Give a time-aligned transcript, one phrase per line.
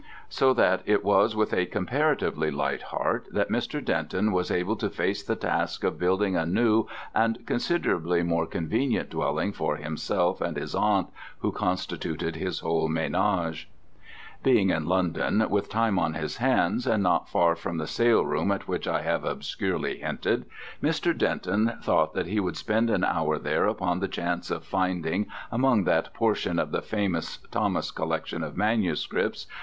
[0.29, 3.85] So that it was with a comparatively light heart that Mr.
[3.85, 9.11] Denton was able to face the task of building a new and considerably more convenient
[9.11, 11.09] dwelling for himself and his aunt
[11.41, 13.65] who constituted his whole ménage.
[14.41, 18.49] Being in London, with time on his hands, and not far from the sale room
[18.51, 20.47] at which I have obscurely hinted,
[20.81, 21.15] Mr.
[21.15, 25.83] Denton thought that he would spend an hour there upon the chance of finding, among
[25.83, 29.45] that portion of the famous Thomas collection of MSS.